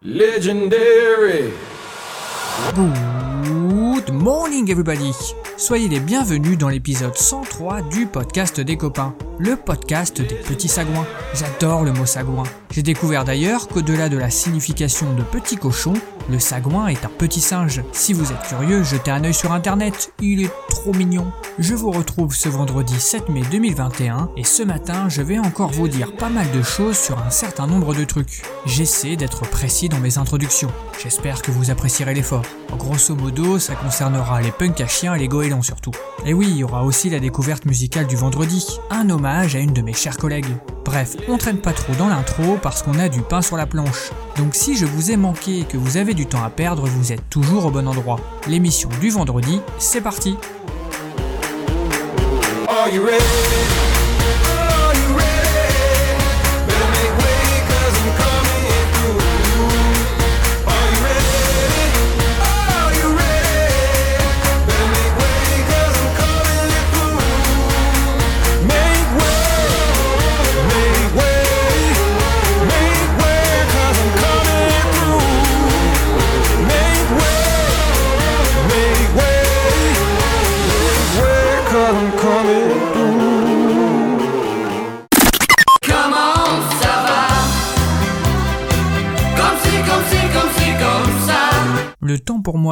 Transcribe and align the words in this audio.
Legendary. 0.00 1.50
Good 2.72 4.12
morning 4.12 4.70
everybody 4.70 5.12
Soyez 5.56 5.88
les 5.88 5.98
bienvenus 5.98 6.56
dans 6.56 6.68
l'épisode 6.68 7.16
103 7.16 7.82
du 7.82 8.06
podcast 8.06 8.60
des 8.60 8.76
copains, 8.76 9.16
le 9.40 9.56
podcast 9.56 10.20
des 10.20 10.36
petits 10.36 10.68
sagouins. 10.68 11.04
J'adore 11.34 11.82
le 11.82 11.92
mot 11.92 12.06
sagouin. 12.06 12.44
J'ai 12.70 12.84
découvert 12.84 13.24
d'ailleurs 13.24 13.66
qu'au-delà 13.66 14.08
de 14.08 14.16
la 14.16 14.30
signification 14.30 15.12
de 15.14 15.22
petit 15.24 15.56
cochon, 15.56 15.94
le 16.28 16.38
sagouin 16.38 16.88
est 16.88 17.04
un 17.04 17.10
petit 17.10 17.40
singe. 17.40 17.82
Si 17.92 18.12
vous 18.12 18.32
êtes 18.32 18.42
curieux, 18.42 18.82
jetez 18.82 19.10
un 19.10 19.24
œil 19.24 19.34
sur 19.34 19.52
internet, 19.52 20.12
il 20.20 20.44
est 20.44 20.52
trop 20.68 20.92
mignon. 20.92 21.32
Je 21.58 21.74
vous 21.74 21.90
retrouve 21.90 22.34
ce 22.34 22.48
vendredi 22.48 22.98
7 22.98 23.28
mai 23.28 23.42
2021 23.50 24.30
et 24.36 24.44
ce 24.44 24.62
matin, 24.62 25.08
je 25.08 25.22
vais 25.22 25.38
encore 25.38 25.70
vous 25.70 25.88
dire 25.88 26.14
pas 26.14 26.28
mal 26.28 26.50
de 26.52 26.62
choses 26.62 26.98
sur 26.98 27.18
un 27.18 27.30
certain 27.30 27.66
nombre 27.66 27.94
de 27.94 28.04
trucs. 28.04 28.42
J'essaie 28.66 29.16
d'être 29.16 29.48
précis 29.48 29.88
dans 29.88 30.00
mes 30.00 30.18
introductions. 30.18 30.70
J'espère 31.02 31.42
que 31.42 31.50
vous 31.50 31.70
apprécierez 31.70 32.14
l'effort. 32.14 32.44
Grosso 32.76 33.14
modo, 33.14 33.58
ça 33.58 33.74
concernera 33.74 34.40
les 34.40 34.52
punks 34.52 34.80
à 34.80 34.86
chiens 34.86 35.14
et 35.14 35.18
les 35.18 35.28
goélands 35.28 35.62
surtout. 35.62 35.92
Et 36.26 36.34
oui, 36.34 36.48
il 36.50 36.56
y 36.58 36.64
aura 36.64 36.84
aussi 36.84 37.10
la 37.10 37.20
découverte 37.20 37.64
musicale 37.64 38.06
du 38.06 38.16
vendredi, 38.16 38.78
un 38.90 39.08
hommage 39.10 39.56
à 39.56 39.60
une 39.60 39.72
de 39.72 39.82
mes 39.82 39.94
chères 39.94 40.16
collègues. 40.16 40.56
Bref, 40.84 41.16
on 41.28 41.38
traîne 41.38 41.58
pas 41.58 41.72
trop 41.72 41.94
dans 41.94 42.08
l'intro 42.08 42.58
parce 42.62 42.82
qu'on 42.82 42.98
a 42.98 43.08
du 43.08 43.20
pain 43.20 43.42
sur 43.42 43.56
la 43.56 43.66
planche. 43.66 44.10
Donc 44.38 44.54
si 44.54 44.76
je 44.76 44.86
vous 44.86 45.10
ai 45.10 45.16
manqué 45.16 45.60
et 45.60 45.64
que 45.64 45.76
vous 45.76 45.96
avez 45.96 46.14
du 46.14 46.24
temps 46.24 46.44
à 46.44 46.48
perdre, 46.48 46.86
vous 46.86 47.12
êtes 47.12 47.28
toujours 47.28 47.66
au 47.66 47.70
bon 47.72 47.88
endroit. 47.88 48.20
L'émission 48.46 48.88
du 49.00 49.10
vendredi, 49.10 49.60
c'est 49.78 50.00
parti? 50.00 50.36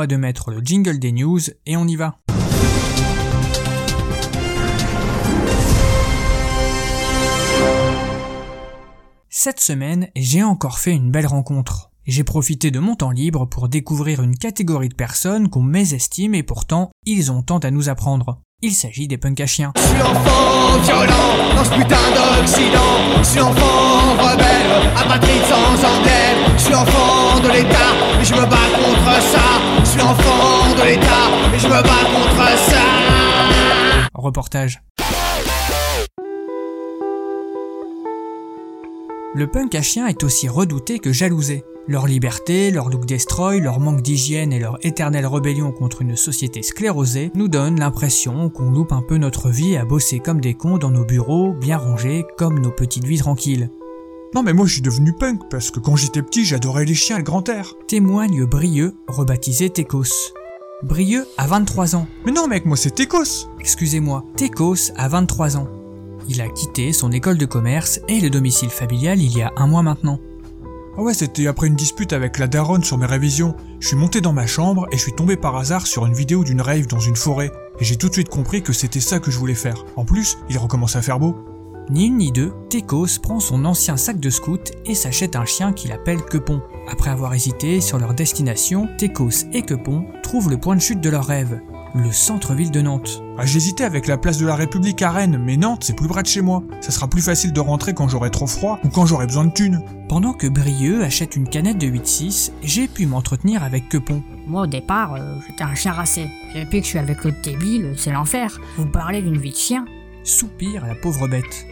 De 0.06 0.16
mettre 0.16 0.50
le 0.50 0.60
jingle 0.60 0.98
des 0.98 1.12
news 1.12 1.40
et 1.66 1.76
on 1.76 1.86
y 1.86 1.96
va. 1.96 2.18
Cette 9.28 9.60
semaine, 9.60 10.08
j'ai 10.16 10.42
encore 10.42 10.78
fait 10.78 10.92
une 10.92 11.10
belle 11.10 11.26
rencontre. 11.26 11.90
J'ai 12.06 12.24
profité 12.24 12.70
de 12.70 12.78
mon 12.78 12.94
temps 12.94 13.10
libre 13.10 13.46
pour 13.46 13.68
découvrir 13.68 14.22
une 14.22 14.36
catégorie 14.36 14.88
de 14.88 14.94
personnes 14.94 15.50
qu'on 15.50 15.62
mésestime 15.62 16.34
et 16.34 16.42
pourtant, 16.42 16.90
ils 17.04 17.32
ont 17.32 17.42
tant 17.42 17.58
à 17.58 17.70
nous 17.70 17.88
apprendre. 17.88 18.40
Il 18.62 18.72
s'agit 18.72 19.06
des 19.06 19.18
punks 19.18 19.40
à 19.40 19.46
chiens. 19.46 19.72
Je 19.76 19.82
suis 19.82 19.98
l'enfant 19.98 20.78
violent 20.82 21.54
dans 21.54 21.64
ce 21.64 21.70
putain 21.70 21.96
d'Occident. 22.14 23.18
Je 23.18 23.24
suis 23.24 23.40
rebelle, 23.40 24.90
apatride 24.96 25.42
sans 25.44 25.74
emblème. 25.84 26.56
Je 26.56 26.62
suis 26.62 26.72
l'enfant 26.72 27.38
de 27.40 27.48
l'État, 27.48 27.92
mais 28.18 28.24
je 28.24 28.34
me 28.34 28.46
bats 28.46 28.70
contre 28.74 29.22
ça. 29.22 29.65
De 29.96 30.84
l'État, 30.84 31.56
je 31.56 31.66
me 31.66 31.82
bats 31.82 32.04
contre 32.12 32.58
ça. 32.58 32.82
Reportage. 34.12 34.82
Le 39.34 39.46
punk 39.46 39.74
à 39.74 39.80
chien 39.80 40.06
est 40.06 40.22
aussi 40.22 40.48
redouté 40.48 40.98
que 40.98 41.12
jalousé. 41.12 41.64
Leur 41.88 42.06
liberté, 42.06 42.70
leur 42.70 42.90
look 42.90 43.06
destroy, 43.06 43.58
leur 43.60 43.80
manque 43.80 44.02
d'hygiène 44.02 44.52
et 44.52 44.58
leur 44.58 44.78
éternelle 44.82 45.26
rébellion 45.26 45.72
contre 45.72 46.02
une 46.02 46.16
société 46.16 46.62
sclérosée 46.62 47.30
nous 47.34 47.48
donnent 47.48 47.80
l'impression 47.80 48.50
qu'on 48.50 48.70
loupe 48.70 48.92
un 48.92 49.02
peu 49.02 49.16
notre 49.16 49.48
vie 49.48 49.78
à 49.78 49.86
bosser 49.86 50.18
comme 50.18 50.42
des 50.42 50.54
cons 50.54 50.76
dans 50.76 50.90
nos 50.90 51.04
bureaux, 51.06 51.52
bien 51.54 51.78
rangés, 51.78 52.26
comme 52.36 52.58
nos 52.58 52.72
petites 52.72 53.04
vies 53.04 53.18
tranquilles. 53.18 53.70
Non 54.36 54.42
mais 54.42 54.52
moi 54.52 54.66
je 54.66 54.74
suis 54.74 54.82
devenu 54.82 55.14
punk 55.14 55.48
parce 55.48 55.70
que 55.70 55.80
quand 55.80 55.96
j'étais 55.96 56.20
petit 56.20 56.44
j'adorais 56.44 56.84
les 56.84 56.92
chiens 56.92 57.16
et 57.16 57.20
le 57.20 57.24
grand 57.24 57.48
air. 57.48 57.72
Témoigne 57.88 58.44
Brieux, 58.44 58.94
rebaptisé 59.08 59.70
Tekos. 59.70 60.34
Brieux 60.82 61.26
a 61.38 61.46
23 61.46 61.96
ans. 61.96 62.06
Mais 62.26 62.32
non 62.32 62.46
mec, 62.46 62.66
moi 62.66 62.76
c'est 62.76 62.90
Tekos. 62.90 63.48
Excusez-moi, 63.60 64.26
Tekos 64.36 64.92
a 64.94 65.08
23 65.08 65.56
ans. 65.56 65.68
Il 66.28 66.42
a 66.42 66.50
quitté 66.50 66.92
son 66.92 67.12
école 67.12 67.38
de 67.38 67.46
commerce 67.46 67.98
et 68.08 68.20
le 68.20 68.28
domicile 68.28 68.68
familial 68.68 69.22
il 69.22 69.34
y 69.34 69.40
a 69.40 69.54
un 69.56 69.68
mois 69.68 69.80
maintenant. 69.80 70.20
Ah 70.98 71.02
ouais, 71.02 71.14
c'était 71.14 71.46
après 71.46 71.68
une 71.68 71.74
dispute 71.74 72.12
avec 72.12 72.38
la 72.38 72.46
daronne 72.46 72.84
sur 72.84 72.98
mes 72.98 73.06
révisions. 73.06 73.54
Je 73.80 73.88
suis 73.88 73.96
monté 73.96 74.20
dans 74.20 74.34
ma 74.34 74.46
chambre 74.46 74.86
et 74.92 74.98
je 74.98 75.02
suis 75.02 75.14
tombé 75.14 75.36
par 75.36 75.56
hasard 75.56 75.86
sur 75.86 76.04
une 76.04 76.14
vidéo 76.14 76.44
d'une 76.44 76.60
rave 76.60 76.86
dans 76.88 77.00
une 77.00 77.16
forêt. 77.16 77.52
Et 77.80 77.84
j'ai 77.84 77.96
tout 77.96 78.08
de 78.08 78.14
suite 78.14 78.28
compris 78.28 78.62
que 78.62 78.74
c'était 78.74 79.00
ça 79.00 79.18
que 79.18 79.30
je 79.30 79.38
voulais 79.38 79.54
faire. 79.54 79.86
En 79.96 80.04
plus, 80.04 80.36
il 80.50 80.58
recommence 80.58 80.94
à 80.94 81.00
faire 81.00 81.18
beau. 81.18 81.36
Ni 81.88 82.06
une 82.06 82.16
ni 82.16 82.32
deux, 82.32 82.52
Tekos 82.68 83.20
prend 83.22 83.38
son 83.38 83.64
ancien 83.64 83.96
sac 83.96 84.18
de 84.18 84.28
scout 84.28 84.72
et 84.86 84.96
s'achète 84.96 85.36
un 85.36 85.44
chien 85.44 85.72
qu'il 85.72 85.92
appelle 85.92 86.20
Quepon. 86.22 86.60
Après 86.90 87.10
avoir 87.10 87.32
hésité 87.32 87.80
sur 87.80 87.98
leur 87.98 88.12
destination, 88.12 88.88
Tekos 88.98 89.46
et 89.52 89.62
Quepon 89.62 90.04
trouvent 90.24 90.50
le 90.50 90.58
point 90.58 90.74
de 90.74 90.80
chute 90.80 91.00
de 91.00 91.10
leur 91.10 91.24
rêve, 91.24 91.60
le 91.94 92.10
centre-ville 92.10 92.72
de 92.72 92.80
Nantes. 92.80 93.22
Ah, 93.38 93.46
j'hésitais 93.46 93.84
avec 93.84 94.08
la 94.08 94.18
place 94.18 94.38
de 94.38 94.46
la 94.46 94.56
République 94.56 95.00
à 95.00 95.12
Rennes, 95.12 95.40
mais 95.40 95.56
Nantes 95.56 95.84
c'est 95.84 95.94
plus 95.94 96.08
près 96.08 96.24
de 96.24 96.26
chez 96.26 96.42
moi. 96.42 96.64
Ça 96.80 96.90
sera 96.90 97.06
plus 97.06 97.22
facile 97.22 97.52
de 97.52 97.60
rentrer 97.60 97.94
quand 97.94 98.08
j'aurai 98.08 98.32
trop 98.32 98.48
froid 98.48 98.80
ou 98.82 98.88
quand 98.88 99.06
j'aurai 99.06 99.26
besoin 99.26 99.44
de 99.44 99.52
thunes. 99.52 99.80
Pendant 100.08 100.32
que 100.32 100.48
Brieux 100.48 101.04
achète 101.04 101.36
une 101.36 101.48
canette 101.48 101.78
de 101.78 101.86
8-6, 101.86 102.50
j'ai 102.64 102.88
pu 102.88 103.06
m'entretenir 103.06 103.62
avec 103.62 103.88
Quepon. 103.88 104.24
Moi, 104.48 104.62
au 104.62 104.66
départ, 104.66 105.14
euh, 105.14 105.36
j'étais 105.46 105.62
un 105.62 105.74
chien 105.76 105.92
racé. 105.92 106.26
Et 106.56 106.64
depuis 106.64 106.80
que 106.80 106.84
je 106.84 106.90
suis 106.90 106.98
avec 106.98 107.22
l'autre 107.22 107.40
débile, 107.44 107.94
c'est 107.96 108.12
l'enfer. 108.12 108.60
Vous 108.76 108.86
parlez 108.86 109.22
d'une 109.22 109.38
vie 109.38 109.52
de 109.52 109.56
chien? 109.56 109.84
Soupire 110.24 110.84
la 110.84 110.96
pauvre 110.96 111.28
bête. 111.28 111.66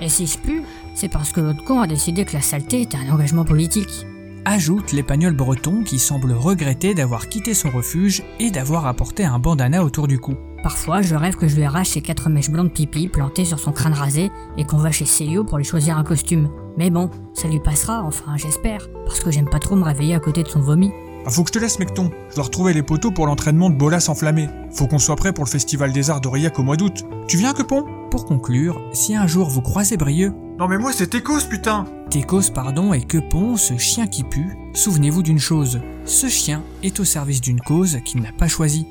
Et 0.00 0.08
si 0.08 0.26
je 0.26 0.38
pue, 0.38 0.62
c'est 0.94 1.08
parce 1.08 1.32
que 1.32 1.40
l'autre 1.40 1.64
con 1.64 1.80
a 1.80 1.86
décidé 1.86 2.24
que 2.24 2.34
la 2.34 2.40
saleté 2.40 2.82
était 2.82 2.98
un 2.98 3.12
engagement 3.12 3.44
politique. 3.44 4.06
Ajoute 4.44 4.92
l'épagnol 4.92 5.34
breton 5.34 5.82
qui 5.82 5.98
semble 5.98 6.32
regretter 6.32 6.94
d'avoir 6.94 7.28
quitté 7.28 7.52
son 7.52 7.68
refuge 7.70 8.22
et 8.38 8.50
d'avoir 8.50 8.86
apporté 8.86 9.24
un 9.24 9.38
bandana 9.40 9.82
autour 9.82 10.06
du 10.06 10.20
cou. 10.20 10.34
Parfois, 10.62 11.02
je 11.02 11.14
rêve 11.14 11.36
que 11.36 11.48
je 11.48 11.56
lui 11.56 11.64
arrache 11.64 11.88
ses 11.88 12.00
quatre 12.00 12.28
mèches 12.28 12.50
blondes 12.50 12.72
pipi 12.72 13.08
plantées 13.08 13.44
sur 13.44 13.58
son 13.58 13.72
crâne 13.72 13.92
rasé 13.92 14.30
et 14.56 14.64
qu'on 14.64 14.76
va 14.76 14.92
chez 14.92 15.04
Célio 15.04 15.44
pour 15.44 15.58
lui 15.58 15.64
choisir 15.64 15.98
un 15.98 16.04
costume. 16.04 16.48
Mais 16.76 16.90
bon, 16.90 17.10
ça 17.34 17.48
lui 17.48 17.58
passera, 17.58 18.02
enfin 18.04 18.36
j'espère, 18.36 18.88
parce 19.04 19.20
que 19.20 19.30
j'aime 19.30 19.48
pas 19.48 19.58
trop 19.58 19.76
me 19.76 19.84
réveiller 19.84 20.14
à 20.14 20.20
côté 20.20 20.42
de 20.42 20.48
son 20.48 20.60
vomi. 20.60 20.92
Ah, 21.24 21.30
faut 21.30 21.42
que 21.42 21.48
je 21.48 21.54
te 21.54 21.58
laisse 21.58 21.80
mecton. 21.80 22.10
Je 22.30 22.36
dois 22.36 22.44
retrouver 22.44 22.72
les 22.72 22.84
poteaux 22.84 23.10
pour 23.10 23.26
l'entraînement 23.26 23.68
de 23.68 23.74
Bolas 23.74 24.06
enflammé. 24.08 24.48
Faut 24.70 24.86
qu'on 24.86 25.00
soit 25.00 25.16
prêt 25.16 25.32
pour 25.32 25.44
le 25.44 25.50
festival 25.50 25.92
des 25.92 26.08
arts 26.08 26.20
d'Aurillac 26.20 26.56
au 26.58 26.62
mois 26.62 26.76
d'août. 26.76 27.04
Tu 27.26 27.36
viens, 27.36 27.52
Quepon? 27.52 27.84
Pour 28.10 28.24
conclure, 28.24 28.80
si 28.92 29.16
un 29.16 29.26
jour 29.26 29.48
vous 29.48 29.62
croisez 29.62 29.96
Brieux, 29.96 30.32
Non 30.58 30.68
mais 30.68 30.78
moi 30.78 30.92
c'est 30.92 31.08
Tekos 31.08 31.48
putain 31.50 31.84
Tekos 32.08 32.52
pardon 32.54 32.92
et 32.92 33.02
Quepon, 33.02 33.56
ce 33.56 33.76
chien 33.78 34.06
qui 34.06 34.22
pue, 34.22 34.56
souvenez-vous 34.74 35.22
d'une 35.22 35.40
chose, 35.40 35.80
ce 36.04 36.28
chien 36.28 36.62
est 36.84 37.00
au 37.00 37.04
service 37.04 37.40
d'une 37.40 37.60
cause 37.60 37.98
qu'il 38.04 38.22
n'a 38.22 38.32
pas 38.32 38.46
choisie. 38.46 38.86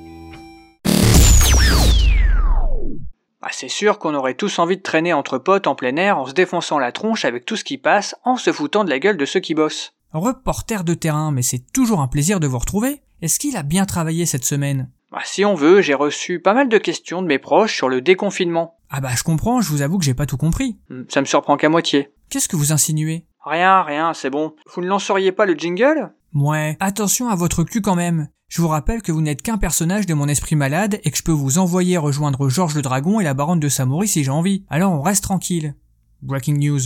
Ah, 3.42 3.52
c'est 3.52 3.70
sûr 3.70 4.00
qu'on 4.00 4.16
aurait 4.16 4.34
tous 4.34 4.60
envie 4.60 4.78
de 4.78 4.82
traîner 4.82 5.14
entre 5.14 5.38
potes 5.38 5.68
en 5.68 5.76
plein 5.76 5.96
air 5.96 6.18
en 6.18 6.26
se 6.26 6.34
défonçant 6.34 6.80
la 6.80 6.92
tronche 6.92 7.24
avec 7.26 7.46
tout 7.46 7.56
ce 7.56 7.64
qui 7.64 7.78
passe, 7.78 8.16
en 8.24 8.38
se 8.38 8.52
foutant 8.52 8.84
de 8.84 8.90
la 8.90 9.00
gueule 9.00 9.18
de 9.18 9.26
ceux 9.26 9.40
qui 9.40 9.54
bossent. 9.54 9.94
Reporter 10.12 10.84
de 10.84 10.94
terrain, 10.94 11.32
mais 11.32 11.44
c'est 11.44 11.72
toujours 11.72 12.02
un 12.02 12.08
plaisir 12.08 12.40
de 12.40 12.48
vous 12.48 12.58
retrouver. 12.58 13.02
Est-ce 13.22 13.40
qu'il 13.40 13.56
a 13.56 13.64
bien 13.64 13.86
travaillé 13.86 14.26
cette 14.26 14.46
semaine? 14.46 14.90
Bah, 15.16 15.22
Si 15.24 15.46
on 15.46 15.56
veut, 15.56 15.82
j'ai 15.82 15.94
reçu 15.94 16.42
pas 16.42 16.54
mal 16.54 16.68
de 16.68 16.78
questions 16.78 17.22
de 17.22 17.28
mes 17.28 17.40
proches 17.40 17.74
sur 17.74 17.88
le 17.88 18.02
déconfinement. 18.02 18.76
Ah 18.90 19.00
bah 19.00 19.12
je 19.16 19.24
comprends, 19.24 19.62
je 19.62 19.70
vous 19.70 19.82
avoue 19.82 19.98
que 19.98 20.04
j'ai 20.04 20.14
pas 20.14 20.26
tout 20.26 20.36
compris. 20.36 20.78
Hmm, 20.90 21.04
Ça 21.08 21.22
me 21.22 21.26
surprend 21.26 21.56
qu'à 21.56 21.70
moitié. 21.70 22.10
Qu'est-ce 22.30 22.50
que 22.50 22.58
vous 22.58 22.74
insinuez? 22.74 23.26
Rien, 23.46 23.82
rien, 23.82 24.14
c'est 24.14 24.30
bon. 24.30 24.54
Vous 24.74 24.82
ne 24.82 24.88
lanceriez 24.88 25.32
pas 25.32 25.46
le 25.46 25.54
jingle? 25.54 26.12
Ouais, 26.34 26.76
attention 26.82 27.30
à 27.30 27.36
votre 27.36 27.64
cul 27.64 27.82
quand 27.82 27.96
même. 27.96 28.28
Je 28.50 28.62
vous 28.62 28.68
rappelle 28.68 29.02
que 29.02 29.14
vous 29.14 29.22
n'êtes 29.22 29.42
qu'un 29.42 29.58
personnage 29.58 30.06
de 30.06 30.14
mon 30.14 30.28
esprit 30.28 30.58
malade 30.58 31.00
et 31.06 31.12
que 31.12 31.18
je 31.18 31.24
peux 31.24 31.32
vous 31.32 31.60
envoyer 31.60 31.98
rejoindre 31.98 32.50
Georges 32.50 32.76
le 32.76 32.82
Dragon 32.82 33.22
et 33.22 33.24
la 33.24 33.34
baronne 33.34 33.62
de 33.62 33.70
Samoury 33.70 34.10
si 34.10 34.24
j'ai 34.26 34.32
envie. 34.32 34.66
Alors 34.70 34.92
on 34.92 35.02
reste 35.02 35.24
tranquille. 35.24 35.76
Breaking 36.22 36.58
news. 36.58 36.82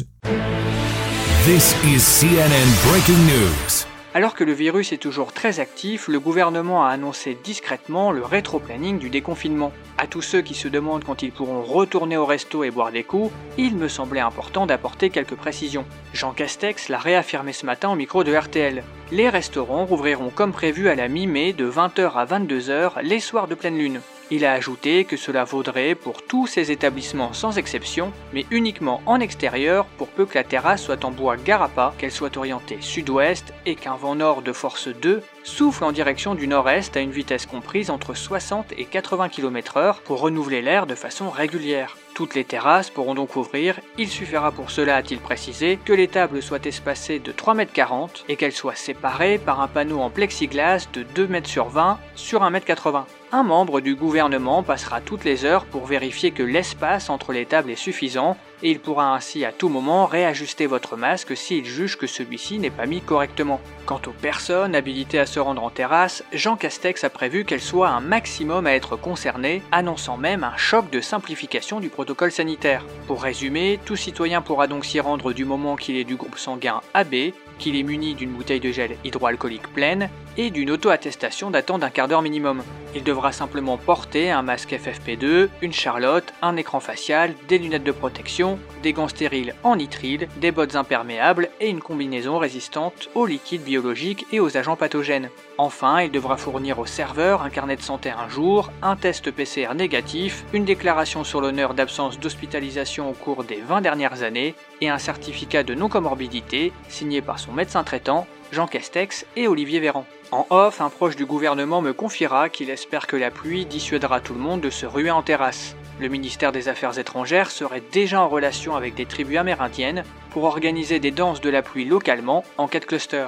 This 1.46 1.76
is 1.84 2.00
CNN 2.00 2.68
Breaking 2.92 3.26
News. 3.26 3.86
Alors 4.16 4.34
que 4.34 4.44
le 4.44 4.54
virus 4.54 4.92
est 4.92 4.98
toujours 4.98 5.34
très 5.34 5.60
actif, 5.60 6.08
le 6.08 6.20
gouvernement 6.20 6.84
a 6.84 6.90
annoncé 6.90 7.38
discrètement 7.44 8.12
le 8.12 8.24
rétro-planning 8.24 8.98
du 8.98 9.12
déconfinement. 9.12 9.72
À 10.00 10.08
tous 10.08 10.24
ceux 10.24 10.42
qui 10.42 10.56
se 10.56 10.68
demandent 10.68 11.04
quand 11.04 11.22
ils 11.22 11.32
pourront 11.32 11.62
retourner 11.62 12.18
au 12.18 12.26
resto 12.26 12.64
et 12.64 12.72
boire 12.72 12.92
des 12.92 13.04
coups, 13.04 13.32
il 13.60 13.76
me 13.76 13.88
semblait 13.88 14.20
important 14.20 14.66
d'apporter 14.66 15.12
quelques 15.12 15.36
précisions. 15.36 15.86
Jean 16.12 16.34
Castex 16.34 16.90
l'a 16.90 16.98
réaffirmé 16.98 17.54
ce 17.54 17.68
matin 17.68 17.92
au 17.92 17.96
micro 17.96 18.24
de 18.24 18.36
RTL. 18.36 18.84
Les 19.12 19.30
restaurants 19.30 19.86
rouvriront 19.86 20.32
comme 20.32 20.54
prévu 20.54 20.90
à 20.90 20.96
la 20.96 21.08
mi-mai 21.08 21.54
de 21.54 21.70
20h 21.70 22.14
à 22.14 22.26
22h 22.26 23.04
les 23.04 23.20
soirs 23.20 23.48
de 23.48 23.54
pleine 23.54 23.78
lune. 23.78 24.02
Il 24.32 24.46
a 24.46 24.54
ajouté 24.54 25.06
que 25.06 25.18
cela 25.18 25.44
vaudrait 25.44 25.96
pour 25.96 26.22
tous 26.22 26.46
ces 26.46 26.72
établissements 26.72 27.34
sans 27.34 27.58
exception, 27.58 28.14
mais 28.32 28.46
uniquement 28.52 29.02
en 29.08 29.20
extérieur 29.20 29.86
pour 29.98 30.08
peu 30.08 30.26
que 30.28 30.36
la 30.36 30.44
terrasse 30.44 30.84
soit 30.84 31.04
en 31.04 31.10
bois 31.10 31.36
garapa, 31.36 31.96
qu'elle 31.98 32.12
soit 32.12 32.38
orientée 32.38 32.78
sud-ouest 32.80 33.54
et 33.66 33.76
qu'un 33.76 33.96
vent 33.96 34.16
nord 34.16 34.44
de 34.44 34.54
force 34.54 34.88
2 34.88 35.24
souffle 35.44 35.84
en 35.84 35.92
direction 35.92 36.36
du 36.36 36.48
nord-est 36.48 36.96
à 36.96 37.00
une 37.00 37.12
vitesse 37.12 37.48
comprise 37.48 37.90
entre 37.90 38.14
60 38.14 38.74
et 38.78 38.86
80 38.86 39.30
km/h 39.30 39.96
pour 40.06 40.20
renouveler 40.20 40.62
l'air 40.62 40.86
de 40.86 40.96
façon 40.96 41.32
régulière. 41.32 41.98
Toutes 42.20 42.36
les 42.36 42.44
terrasses 42.44 42.90
pourront 42.90 43.16
donc 43.16 43.38
ouvrir, 43.38 43.80
il 43.98 44.10
suffira 44.10 44.52
pour 44.52 44.72
cela, 44.72 44.98
a-t-il 44.98 45.22
précisé, 45.22 45.80
que 45.86 45.94
les 45.94 46.10
tables 46.10 46.42
soient 46.42 46.66
espacées 46.66 47.18
de 47.18 47.32
3,40 47.32 47.62
m 47.62 48.08
et 48.28 48.36
qu'elles 48.36 48.52
soient 48.52 48.76
séparées 48.76 49.38
par 49.38 49.62
un 49.62 49.70
panneau 49.70 50.02
en 50.02 50.10
plexiglas 50.10 50.90
de 50.92 51.04
2 51.04 51.34
m 51.34 51.46
sur 51.46 51.70
20 51.70 51.98
sur 52.16 52.42
1,80 52.42 52.98
m. 52.98 53.04
Un 53.32 53.44
membre 53.44 53.80
du 53.80 53.96
gouvernement 53.96 54.64
passera 54.64 55.00
toutes 55.00 55.24
les 55.24 55.46
heures 55.46 55.64
pour 55.64 55.86
vérifier 55.86 56.32
que 56.32 56.44
l'espace 56.44 57.10
entre 57.10 57.32
les 57.32 57.46
tables 57.46 57.72
est 57.72 57.78
suffisant 57.78 58.36
et 58.64 58.72
il 58.72 58.80
pourra 58.80 59.14
ainsi 59.14 59.46
à 59.46 59.52
tout 59.52 59.70
moment 59.70 60.06
réajuster 60.06 60.66
votre 60.66 60.98
masque 60.98 61.36
s'il 61.36 61.66
juge 61.66 61.98
que 61.98 62.08
celui-ci 62.08 62.60
n'est 62.60 62.70
pas 62.70 62.86
mis 62.86 63.02
correctement. 63.02 63.62
Quant 63.86 64.02
aux 64.08 64.12
personnes 64.12 64.76
habilitées 64.76 65.20
à 65.20 65.26
se 65.26 65.40
rendre 65.40 65.64
en 65.64 65.70
terrasse, 65.70 66.24
Jean 66.34 66.56
Castex 66.56 67.04
a 67.04 67.10
prévu 67.10 67.46
qu'elles 67.46 67.62
soient 67.62 67.90
un 67.90 68.02
maximum 68.02 68.68
à 68.68 68.74
être 68.74 68.96
concernées, 68.96 69.62
annonçant 69.72 70.18
même 70.18 70.44
un 70.44 70.58
choc 70.58 70.90
de 70.90 71.02
simplification 71.02 71.80
du 71.80 71.90
protocole 71.90 72.32
sanitaire. 72.32 72.86
Pour 73.08 73.24
résumer, 73.24 73.80
tout 73.86 73.96
citoyen 73.96 74.42
pourra 74.42 74.68
donc 74.68 74.86
s'y 74.86 75.00
rendre 75.00 75.34
du 75.34 75.46
moment 75.46 75.76
qu'il 75.76 75.96
est 75.96 76.04
du 76.04 76.16
groupe 76.16 76.38
sanguin 76.38 76.82
AB, 76.94 77.34
qu'il 77.60 77.76
est 77.76 77.84
muni 77.84 78.16
d'une 78.16 78.32
bouteille 78.32 78.60
de 78.60 78.72
gel 78.72 78.98
hydroalcoolique 79.04 79.72
pleine 79.74 80.10
et 80.38 80.50
d'une 80.50 80.72
auto-attestation 80.72 81.52
datant 81.52 81.78
d'un 81.78 81.90
quart 81.90 82.08
d'heure 82.08 82.22
minimum. 82.22 82.64
Il 82.96 83.04
devra 83.04 83.32
simplement 83.32 83.78
porter 83.78 84.32
un 84.32 84.42
masque 84.42 84.72
FFP2, 84.72 85.50
une 85.62 85.74
charlotte, 85.74 86.34
un 86.42 86.56
écran 86.56 86.80
facial, 86.80 87.36
des 87.48 87.60
lunettes 87.60 87.84
de 87.84 87.92
protection, 87.92 88.58
des 88.82 88.94
gants 88.94 89.08
stériles 89.08 89.54
en 89.64 89.76
nitrile, 89.76 90.28
des 90.38 90.52
bottes 90.52 90.76
imperméables 90.76 91.50
et 91.60 91.70
une 91.70 91.82
combinaison 91.82 92.40
résistante 92.40 93.10
aux 93.14 93.28
liquides 93.28 93.64
biologiques 93.64 94.26
et 94.32 94.40
aux 94.40 94.58
agents 94.58 94.76
pathogènes. 94.76 95.30
Enfin, 95.60 96.02
il 96.02 96.12
devra 96.12 96.38
fournir 96.38 96.80
au 96.80 96.86
serveur 96.86 97.44
un 97.44 97.50
carnet 97.50 97.76
de 97.76 97.82
santé 97.82 98.10
un 98.10 98.30
jour, 98.30 98.72
un 98.82 98.96
test 98.96 99.30
PCR 99.30 99.76
négatif, 99.76 100.46
une 100.54 100.66
déclaration 100.66 101.24
sur 101.24 101.42
l'honneur 101.42 101.74
d'absence 101.74 102.20
d'hospitalisation 102.20 103.10
au 103.10 103.14
cours 103.14 103.44
des 103.44 103.62
20 103.62 103.82
dernières 103.82 104.24
années 104.24 104.56
et 104.82 104.90
un 104.90 104.98
certificat 104.98 105.64
de 105.64 105.76
non-comorbidité 105.76 106.72
signé 106.88 107.22
par 107.22 107.40
son 107.40 107.49
médecin 107.52 107.84
traitant, 107.84 108.28
Jean 108.52 108.68
Castex 108.68 109.26
et 109.36 109.48
Olivier 109.48 109.80
Véran. 109.80 110.06
En 110.32 110.46
off, 110.52 110.82
un 110.82 110.90
proche 110.90 111.16
du 111.16 111.26
gouvernement 111.26 111.82
me 111.82 111.94
confiera 111.94 112.50
qu'il 112.50 112.70
espère 112.70 113.08
que 113.08 113.16
la 113.16 113.32
pluie 113.32 113.66
dissuadera 113.66 114.20
tout 114.20 114.34
le 114.34 114.40
monde 114.40 114.62
de 114.62 114.70
se 114.70 114.86
ruer 114.86 115.10
en 115.10 115.24
terrasse. 115.24 115.76
Le 116.00 116.08
ministère 116.08 116.52
des 116.52 116.68
Affaires 116.68 117.00
étrangères 117.00 117.52
serait 117.52 117.84
déjà 117.92 118.22
en 118.22 118.30
relation 118.30 118.76
avec 118.76 118.96
des 118.96 119.06
tribus 119.06 119.38
amérindiennes 119.38 120.04
pour 120.30 120.44
organiser 120.44 121.00
des 121.00 121.12
danses 121.12 121.42
de 121.42 121.50
la 121.50 121.62
pluie 121.62 121.86
localement 121.86 122.44
en 122.58 122.68
cas 122.68 122.80
de 122.80 122.86
cluster. 122.86 123.28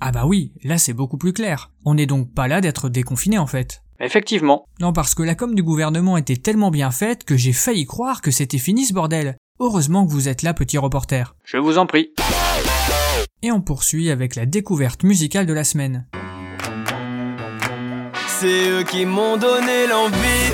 Ah 0.00 0.12
bah 0.12 0.26
oui, 0.26 0.52
là 0.62 0.78
c'est 0.78 0.92
beaucoup 0.92 1.18
plus 1.18 1.32
clair. 1.32 1.70
On 1.84 1.94
n'est 1.94 2.06
donc 2.06 2.32
pas 2.32 2.48
là 2.48 2.60
d'être 2.60 2.88
déconfiné 2.88 3.38
en 3.38 3.46
fait. 3.46 3.82
Effectivement. 4.00 4.64
Non, 4.80 4.92
parce 4.92 5.14
que 5.14 5.24
la 5.24 5.34
com 5.34 5.54
du 5.54 5.62
gouvernement 5.62 6.16
était 6.16 6.36
tellement 6.36 6.70
bien 6.70 6.92
faite 6.92 7.24
que 7.24 7.36
j'ai 7.36 7.52
failli 7.52 7.84
croire 7.84 8.22
que 8.22 8.30
c'était 8.30 8.58
fini 8.58 8.84
ce 8.84 8.94
bordel. 8.94 9.36
Heureusement 9.60 10.06
que 10.06 10.12
vous 10.12 10.28
êtes 10.28 10.42
là, 10.42 10.54
petit 10.54 10.78
reporter. 10.78 11.34
Je 11.44 11.56
vous 11.56 11.78
en 11.78 11.86
prie. 11.86 12.12
Et 13.42 13.50
on 13.50 13.60
poursuit 13.60 14.10
avec 14.10 14.36
la 14.36 14.46
découverte 14.46 15.02
musicale 15.02 15.46
de 15.46 15.52
la 15.52 15.64
semaine. 15.64 16.06
C'est 18.28 18.70
eux 18.70 18.84
qui 18.84 19.04
m'ont 19.04 19.36
donné 19.36 19.88
l'envie 19.88 20.52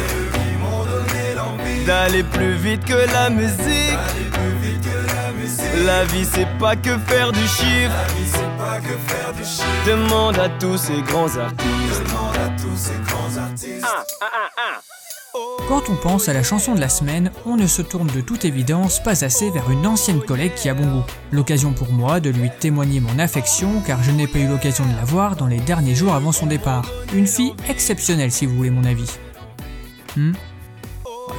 d'aller 1.86 2.22
plus 2.22 2.54
vite 2.54 2.84
que 2.86 2.94
la 3.12 3.28
musique. 3.28 3.98
La 5.84 6.04
vie 6.06 6.24
c'est 6.24 6.48
pas 6.58 6.76
que 6.76 6.96
faire 6.98 7.30
du 7.30 7.46
chiffre. 7.46 7.92
Demande 9.86 10.38
à 10.38 10.48
tous 10.48 10.78
ces 10.78 11.02
grands 11.02 11.36
artistes. 11.36 12.02
Quand 15.68 15.88
on 15.88 15.96
pense 15.96 16.28
à 16.28 16.32
la 16.32 16.44
chanson 16.44 16.74
de 16.74 16.80
la 16.80 16.88
semaine, 16.88 17.32
on 17.44 17.56
ne 17.56 17.66
se 17.66 17.82
tourne 17.82 18.06
de 18.06 18.20
toute 18.20 18.44
évidence 18.44 19.02
pas 19.02 19.24
assez 19.24 19.50
vers 19.50 19.68
une 19.70 19.84
ancienne 19.84 20.20
collègue 20.20 20.54
qui 20.54 20.68
a 20.68 20.74
bon 20.74 20.86
goût. 20.86 21.04
L'occasion 21.32 21.72
pour 21.72 21.90
moi 21.90 22.20
de 22.20 22.30
lui 22.30 22.50
témoigner 22.60 23.00
mon 23.00 23.18
affection 23.18 23.80
car 23.84 24.00
je 24.02 24.12
n'ai 24.12 24.28
pas 24.28 24.38
eu 24.38 24.46
l'occasion 24.46 24.84
de 24.84 24.94
la 24.94 25.04
voir 25.04 25.34
dans 25.34 25.46
les 25.46 25.58
derniers 25.58 25.96
jours 25.96 26.14
avant 26.14 26.30
son 26.30 26.46
départ. 26.46 26.88
Une 27.12 27.26
fille 27.26 27.54
exceptionnelle 27.68 28.30
si 28.30 28.46
vous 28.46 28.54
voulez 28.54 28.70
mon 28.70 28.84
avis. 28.84 29.10
Hmm? 30.16 30.34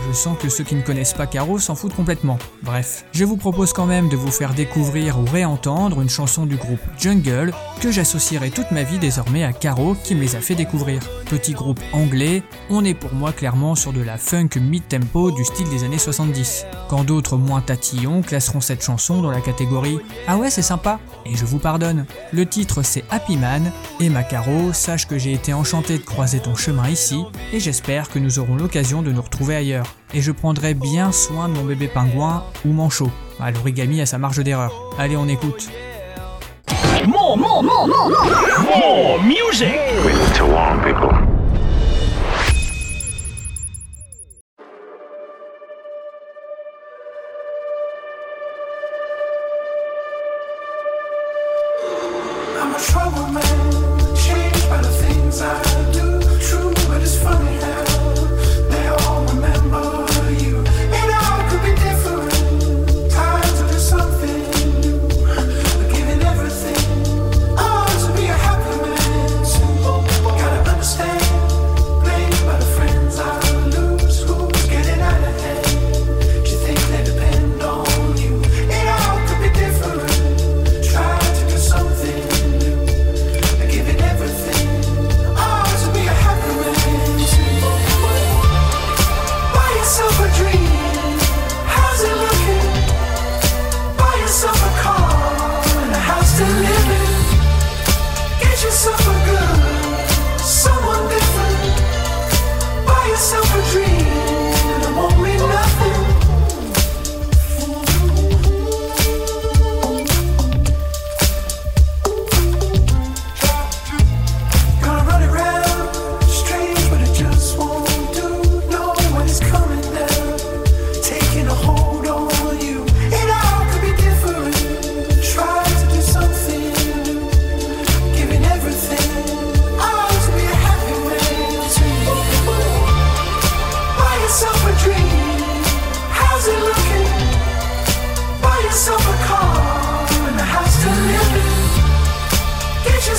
Je 0.08 0.14
sens 0.14 0.38
que 0.38 0.50
ceux 0.50 0.64
qui 0.64 0.76
ne 0.76 0.82
connaissent 0.82 1.14
pas 1.14 1.28
Caro 1.28 1.60
s'en 1.60 1.76
foutent 1.76 1.96
complètement. 1.96 2.38
Bref, 2.64 3.06
je 3.12 3.24
vous 3.24 3.38
propose 3.38 3.74
quand 3.74 3.86
même 3.86 4.10
de 4.10 4.16
vous 4.16 4.32
faire 4.32 4.54
découvrir 4.54 5.20
ou 5.20 5.26
réentendre 5.26 6.02
une 6.02 6.10
chanson 6.10 6.46
du 6.46 6.56
groupe 6.56 6.80
Jungle 6.98 7.54
que 7.82 7.92
j'associerai 7.92 8.52
toute 8.52 8.72
ma 8.72 8.84
vie 8.84 8.98
désormais 8.98 9.44
à 9.44 9.54
Caro 9.54 9.96
qui 10.04 10.16
me 10.16 10.22
les 10.22 10.36
a 10.36 10.42
fait 10.42 10.56
découvrir. 10.56 11.02
Petit 11.30 11.54
groupe 11.54 11.80
anglais, 11.94 12.44
on 12.70 12.84
est 12.84 12.94
pour 12.94 13.14
moi 13.14 13.32
clairement 13.32 13.76
sur 13.76 13.94
de 13.94 14.02
la 14.02 14.18
funk 14.18 14.50
mid-tempo 14.60 15.32
du 15.32 15.44
style 15.44 15.70
des 15.70 15.84
années 15.84 15.98
70. 15.98 16.66
Quand 16.90 17.04
d'autres 17.04 17.38
moins 17.38 17.62
tatillons 17.62 18.22
classeront 18.22 18.62
cette 18.62 18.84
chanson 18.84 19.22
dans 19.22 19.32
la 19.32 19.42
catégorie 19.42 20.00
Ah 20.28 20.38
ouais 20.38 20.50
c'est 20.50 20.62
sympa 20.62 21.00
et 21.26 21.36
je 21.36 21.46
vous 21.46 21.60
pardonne. 21.60 22.06
Le 22.32 22.46
titre 22.46 22.82
c'est 22.82 23.04
Happy 23.12 23.38
Man 23.38 23.72
et 24.00 24.10
ma 24.10 24.24
Caro, 24.24 24.74
sache 24.74 25.08
que 25.08 25.18
j'ai 25.18 25.34
été 25.34 25.54
enchanté 25.54 25.98
de 25.98 26.04
croiser 26.04 26.40
ton 26.40 26.56
chemin 26.56 26.90
ici 26.90 27.24
et 27.54 27.60
j'espère 27.60 28.10
que 28.10 28.20
nous 28.20 28.40
aurons 28.40 28.56
l'occasion 28.56 29.02
de 29.02 29.12
nous 29.12 29.22
retrouver 29.22 29.56
ailleurs 29.56 29.75
et 30.14 30.22
je 30.22 30.32
prendrai 30.32 30.74
bien 30.74 31.12
soin 31.12 31.50
de 31.50 31.54
mon 31.54 31.64
bébé 31.64 31.88
pingouin 31.88 32.44
ou 32.66 32.72
manchot. 32.72 33.12
Ah, 33.40 33.52
L'origami 33.52 34.02
a 34.02 34.06
sa 34.06 34.18
marge 34.18 34.44
d'erreur. 34.44 34.72
Allez, 34.98 35.18
on 35.18 35.28
écoute. 35.28 35.70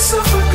suffer. 0.07 0.46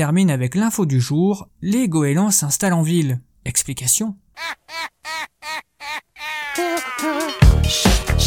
Termine 0.00 0.30
avec 0.30 0.54
l'info 0.54 0.86
du 0.86 0.98
jour, 0.98 1.50
les 1.60 1.86
goélands 1.86 2.30
s'installent 2.30 2.72
en 2.72 2.80
ville. 2.80 3.20
Explication 3.44 4.16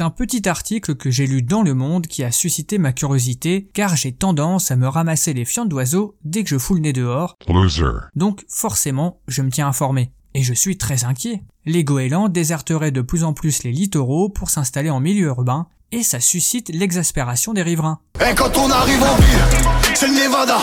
C'est 0.00 0.04
un 0.04 0.08
petit 0.08 0.48
article 0.48 0.94
que 0.94 1.10
j'ai 1.10 1.26
lu 1.26 1.42
dans 1.42 1.62
Le 1.62 1.74
Monde 1.74 2.06
qui 2.06 2.24
a 2.24 2.32
suscité 2.32 2.78
ma 2.78 2.94
curiosité 2.94 3.68
car 3.74 3.96
j'ai 3.96 4.12
tendance 4.12 4.70
à 4.70 4.76
me 4.76 4.88
ramasser 4.88 5.34
les 5.34 5.44
fientes 5.44 5.68
d'oiseaux 5.68 6.16
dès 6.24 6.42
que 6.42 6.48
je 6.48 6.56
fous 6.56 6.72
le 6.72 6.80
nez 6.80 6.94
dehors, 6.94 7.36
Loser. 7.46 8.08
donc 8.16 8.46
forcément 8.48 9.20
je 9.28 9.42
me 9.42 9.50
tiens 9.50 9.68
informé. 9.68 10.10
Et 10.32 10.42
je 10.42 10.54
suis 10.54 10.78
très 10.78 11.04
inquiet. 11.04 11.42
Les 11.66 11.84
goélands 11.84 12.30
déserteraient 12.30 12.92
de 12.92 13.02
plus 13.02 13.24
en 13.24 13.34
plus 13.34 13.62
les 13.62 13.72
littoraux 13.72 14.30
pour 14.30 14.48
s'installer 14.48 14.88
en 14.88 15.00
milieu 15.00 15.26
urbain 15.26 15.66
et 15.92 16.02
ça 16.02 16.18
suscite 16.18 16.70
l'exaspération 16.72 17.52
des 17.52 17.62
riverains. 17.62 17.98
Et 18.20 18.34
quand 18.34 18.56
on 18.56 18.70
arrive 18.70 19.02
en 19.02 19.16
ville, 19.16 19.94
c'est 19.94 20.06
le 20.06 20.14
Nevada. 20.14 20.62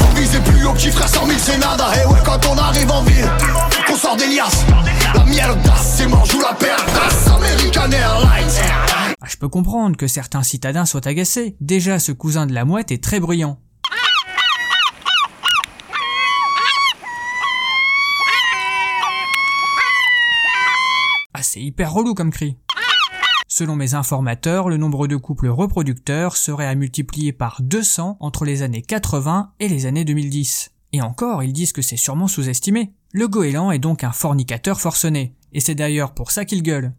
On 0.00 0.14
vise 0.14 0.40
plus 0.46 0.64
haut, 0.64 0.72
petit 0.72 0.90
frère 0.90 1.08
100 1.08 1.26
000, 1.26 1.38
c'est 1.38 1.58
nada. 1.58 1.90
Et 2.02 2.06
ouais, 2.06 2.20
quand 2.24 2.40
on 2.46 2.56
arrive 2.56 2.90
en 2.90 3.02
ville, 3.02 3.28
qu'on 3.86 3.96
sort 3.96 4.16
des 4.16 4.28
liasses. 4.28 4.64
La 5.14 5.24
mierda, 5.24 5.74
c'est 5.76 6.06
mange 6.06 6.34
ou 6.34 6.40
la 6.40 6.54
perdasse. 6.54 7.28
American 7.28 7.90
Airlines. 7.90 8.41
Ah, 9.24 9.28
je 9.28 9.36
peux 9.36 9.48
comprendre 9.48 9.96
que 9.96 10.08
certains 10.08 10.42
citadins 10.42 10.84
soient 10.84 11.06
agacés. 11.06 11.56
Déjà, 11.60 12.00
ce 12.00 12.10
cousin 12.10 12.44
de 12.44 12.52
la 12.52 12.64
mouette 12.64 12.90
est 12.90 13.00
très 13.00 13.20
bruyant. 13.20 13.60
Ah, 21.34 21.42
c'est 21.42 21.60
hyper 21.62 21.92
relou 21.92 22.14
comme 22.14 22.32
cri. 22.32 22.58
Selon 23.46 23.76
mes 23.76 23.94
informateurs, 23.94 24.68
le 24.68 24.76
nombre 24.76 25.06
de 25.06 25.14
couples 25.14 25.46
reproducteurs 25.46 26.36
serait 26.36 26.66
à 26.66 26.74
multiplier 26.74 27.32
par 27.32 27.60
200 27.62 28.16
entre 28.18 28.44
les 28.44 28.62
années 28.62 28.82
80 28.82 29.52
et 29.60 29.68
les 29.68 29.86
années 29.86 30.04
2010. 30.04 30.72
Et 30.94 31.00
encore, 31.00 31.44
ils 31.44 31.52
disent 31.52 31.72
que 31.72 31.82
c'est 31.82 31.96
sûrement 31.96 32.26
sous-estimé. 32.26 32.92
Le 33.12 33.28
goéland 33.28 33.70
est 33.70 33.78
donc 33.78 34.02
un 34.02 34.10
fornicateur 34.10 34.80
forcené. 34.80 35.36
Et 35.52 35.60
c'est 35.60 35.76
d'ailleurs 35.76 36.12
pour 36.12 36.32
ça 36.32 36.44
qu'il 36.44 36.64
gueule. 36.64 36.92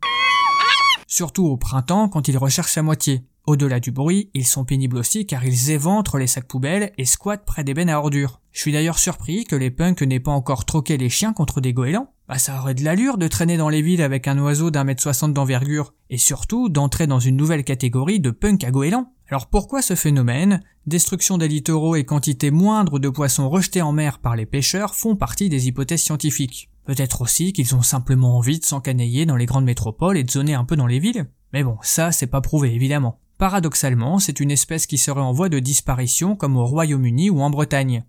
Surtout 1.16 1.46
au 1.46 1.58
printemps 1.58 2.10
quand 2.10 2.28
il 2.28 2.40
recherche 2.40 2.72
sa 2.72 2.82
moitié. 2.82 3.22
Au-delà 3.46 3.80
du 3.80 3.92
bruit, 3.92 4.32
ils 4.34 4.48
sont 4.48 4.66
pénibles 4.66 4.98
aussi 4.98 5.28
car 5.28 5.46
ils 5.46 5.70
éventrent 5.70 6.18
les 6.18 6.26
sacs 6.26 6.48
poubelles 6.48 6.92
et 6.98 7.06
squattent 7.06 7.46
près 7.46 7.64
des 7.64 7.76
bennes 7.76 7.92
à 7.92 8.00
ordures. 8.00 8.42
Je 8.52 8.62
suis 8.62 8.72
d'ailleurs 8.72 8.98
surpris 8.98 9.44
que 9.44 9.56
les 9.56 9.70
punks 9.70 10.02
n'aient 10.02 10.20
pas 10.20 10.32
encore 10.32 10.66
troqué 10.66 10.98
les 10.98 11.10
chiens 11.10 11.32
contre 11.32 11.62
des 11.62 11.72
goélands. 11.72 12.12
Bah 12.28 12.40
ça 12.40 12.60
aurait 12.60 12.74
de 12.74 12.84
l'allure 12.84 13.20
de 13.20 13.28
traîner 13.28 13.58
dans 13.58 13.70
les 13.70 13.84
villes 13.84 14.02
avec 14.02 14.28
un 14.28 14.40
oiseau 14.40 14.72
d'un 14.72 14.86
mètre 14.86 15.04
soixante 15.04 15.36
d'envergure, 15.36 15.94
et 16.10 16.18
surtout 16.18 16.68
d'entrer 16.68 17.06
dans 17.06 17.20
une 17.20 17.38
nouvelle 17.38 17.64
catégorie 17.64 18.20
de 18.20 18.32
punk 18.32 18.64
à 18.64 18.72
goélands. 18.72 19.14
Alors 19.30 19.46
pourquoi 19.46 19.84
ce 19.84 19.94
phénomène? 19.94 20.64
Destruction 20.88 21.38
des 21.38 21.48
littoraux 21.48 21.96
et 21.96 22.06
quantité 22.06 22.50
moindre 22.50 22.98
de 22.98 23.10
poissons 23.10 23.52
rejetés 23.52 23.84
en 23.84 23.92
mer 23.92 24.18
par 24.18 24.36
les 24.36 24.48
pêcheurs 24.48 24.96
font 24.96 25.16
partie 25.16 25.50
des 25.50 25.68
hypothèses 25.68 26.02
scientifiques. 26.02 26.72
Peut-être 26.86 27.22
aussi 27.22 27.54
qu'ils 27.54 27.76
ont 27.76 27.82
simplement 27.82 28.38
envie 28.38 28.60
de 28.60 28.66
s'encanailler 28.66 29.26
dans 29.26 29.38
les 29.38 29.46
grandes 29.46 29.66
métropoles 29.66 30.18
et 30.18 30.24
de 30.24 30.32
zoner 30.32 30.54
un 30.54 30.66
peu 30.66 30.76
dans 30.76 30.88
les 30.88 31.00
villes. 31.00 31.28
Mais 31.54 31.64
bon, 31.64 31.78
ça 31.82 32.12
c'est 32.12 32.28
pas 32.28 32.42
prouvé 32.42 32.74
évidemment. 32.74 33.20
Paradoxalement, 33.38 34.20
c'est 34.20 34.40
une 34.40 34.52
espèce 34.52 34.86
qui 34.86 34.98
serait 34.98 35.22
en 35.22 35.32
voie 35.32 35.50
de 35.50 35.60
disparition 35.60 36.36
comme 36.36 36.58
au 36.58 36.66
Royaume-Uni 36.66 37.30
ou 37.30 37.42
en 37.42 37.50
Bretagne. 37.50 38.04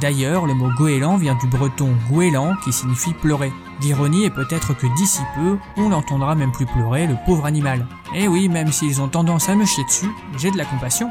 D'ailleurs, 0.00 0.46
le 0.46 0.54
mot 0.54 0.70
goéland 0.76 1.16
vient 1.16 1.36
du 1.36 1.46
breton 1.46 1.96
goéland 2.10 2.54
qui 2.62 2.72
signifie 2.72 3.14
pleurer. 3.14 3.52
L'ironie 3.80 4.24
est 4.24 4.30
peut-être 4.30 4.76
que 4.76 4.86
d'ici 4.96 5.22
peu, 5.34 5.56
on 5.76 5.88
l'entendra 5.88 6.34
même 6.34 6.52
plus 6.52 6.66
pleurer, 6.66 7.06
le 7.06 7.16
pauvre 7.24 7.46
animal. 7.46 7.86
Et 8.14 8.28
oui, 8.28 8.48
même 8.48 8.70
s'ils 8.70 9.00
ont 9.00 9.08
tendance 9.08 9.48
à 9.48 9.54
me 9.54 9.64
chier 9.64 9.84
dessus, 9.84 10.10
j'ai 10.36 10.50
de 10.50 10.58
la 10.58 10.66
compassion. 10.66 11.08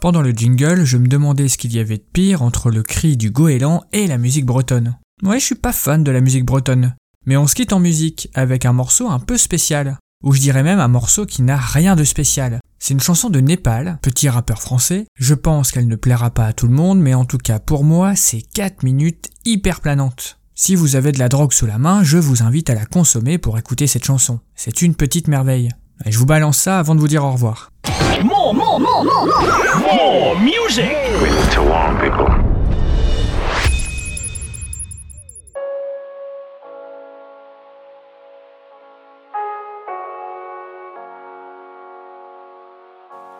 Pendant 0.00 0.22
le 0.22 0.30
jingle, 0.30 0.84
je 0.84 0.96
me 0.96 1.08
demandais 1.08 1.48
ce 1.48 1.58
qu'il 1.58 1.74
y 1.74 1.80
avait 1.80 1.96
de 1.96 2.04
pire 2.12 2.42
entre 2.42 2.70
le 2.70 2.84
cri 2.84 3.16
du 3.16 3.32
goéland 3.32 3.82
et 3.92 4.06
la 4.06 4.16
musique 4.16 4.46
bretonne. 4.46 4.96
Ouais, 5.24 5.40
je 5.40 5.44
suis 5.44 5.54
pas 5.56 5.72
fan 5.72 6.04
de 6.04 6.12
la 6.12 6.20
musique 6.20 6.44
bretonne. 6.44 6.94
Mais 7.26 7.36
on 7.36 7.48
se 7.48 7.56
quitte 7.56 7.72
en 7.72 7.80
musique 7.80 8.30
avec 8.34 8.64
un 8.64 8.72
morceau 8.72 9.08
un 9.08 9.18
peu 9.18 9.36
spécial. 9.36 9.98
Ou 10.22 10.32
je 10.34 10.40
dirais 10.40 10.62
même 10.62 10.78
un 10.78 10.86
morceau 10.86 11.26
qui 11.26 11.42
n'a 11.42 11.56
rien 11.56 11.96
de 11.96 12.04
spécial. 12.04 12.60
C'est 12.78 12.94
une 12.94 13.00
chanson 13.00 13.28
de 13.28 13.40
Népal, 13.40 13.98
petit 14.00 14.28
rappeur 14.28 14.62
français. 14.62 15.06
Je 15.16 15.34
pense 15.34 15.72
qu'elle 15.72 15.88
ne 15.88 15.96
plaira 15.96 16.30
pas 16.30 16.46
à 16.46 16.52
tout 16.52 16.68
le 16.68 16.74
monde, 16.74 17.00
mais 17.00 17.14
en 17.14 17.24
tout 17.24 17.38
cas 17.38 17.58
pour 17.58 17.82
moi, 17.82 18.14
c'est 18.14 18.42
4 18.42 18.84
minutes 18.84 19.30
hyper 19.44 19.80
planantes. 19.80 20.38
Si 20.54 20.76
vous 20.76 20.94
avez 20.94 21.10
de 21.10 21.18
la 21.18 21.28
drogue 21.28 21.52
sous 21.52 21.66
la 21.66 21.78
main, 21.78 22.04
je 22.04 22.18
vous 22.18 22.44
invite 22.44 22.70
à 22.70 22.74
la 22.74 22.86
consommer 22.86 23.38
pour 23.38 23.58
écouter 23.58 23.88
cette 23.88 24.04
chanson. 24.04 24.38
C'est 24.54 24.82
une 24.82 24.94
petite 24.94 25.26
merveille. 25.26 25.70
Et 26.04 26.12
je 26.12 26.18
vous 26.18 26.26
balance 26.26 26.58
ça 26.58 26.78
avant 26.78 26.94
de 26.94 27.00
vous 27.00 27.08
dire 27.08 27.24
au 27.24 27.32
revoir. 27.32 27.70
More, 28.24 28.54
more, 28.54 28.80
more, 28.80 29.04
more, 29.04 29.26
more, 29.26 29.94
more 29.94 30.38
music. 30.40 30.84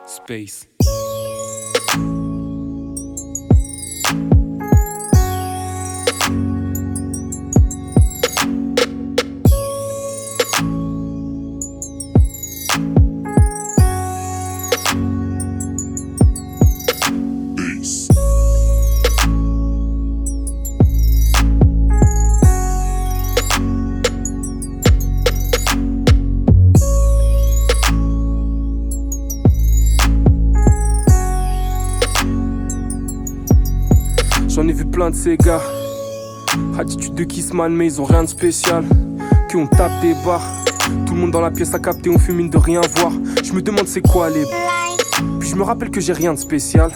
Space. 0.07 0.67
Ces 35.19 35.37
gars. 35.37 35.63
Attitude 36.79 37.15
de 37.15 37.25
Kissman, 37.25 37.75
mais 37.75 37.87
ils 37.87 38.01
ont 38.01 38.05
rien 38.05 38.23
de 38.23 38.29
spécial. 38.29 38.85
Que 39.49 39.57
on 39.57 39.67
tape 39.67 40.01
des 40.01 40.15
barres. 40.25 40.47
Tout 41.07 41.15
le 41.15 41.21
monde 41.21 41.33
dans 41.33 41.41
la 41.41 41.51
pièce 41.51 41.75
a 41.75 41.81
capté, 41.81 42.09
on 42.09 42.19
fume 42.19 42.37
mine 42.37 42.51
de 42.51 42.57
rien 42.57 42.81
voir. 42.97 43.13
Je 43.43 43.53
me 43.53 43.61
demande 43.61 43.89
c'est 43.89 44.01
quoi 44.01 44.31
les. 44.31 44.45
Puis 45.41 45.49
je 45.49 45.57
me 45.57 45.63
rappelle 45.63 45.91
que 45.91 46.01
j'ai 46.01 46.13
rien 46.13 46.35
de 46.35 46.39
spécial. 46.39 46.93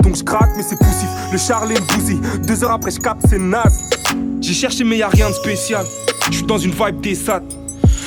Donc 0.00 0.16
je 0.16 0.24
craque, 0.24 0.50
mais 0.56 0.62
c'est 0.62 0.76
poussif. 0.76 1.08
Le 1.30 1.38
Charles 1.38 1.68
me 1.68 1.94
bousille. 1.94 2.20
Deux 2.46 2.64
heures 2.64 2.72
après, 2.72 2.90
je 2.90 2.98
capte, 2.98 3.22
c'est 3.28 3.38
naze. 3.38 3.88
J'ai 4.40 4.54
cherché, 4.54 4.82
mais 4.82 4.98
y 4.98 5.02
a 5.02 5.08
rien 5.08 5.30
de 5.30 5.34
spécial. 5.34 5.86
Je 6.30 6.38
suis 6.38 6.46
dans 6.46 6.58
une 6.58 6.72
vibe 6.72 7.00
des 7.00 7.14
sats. 7.14 7.42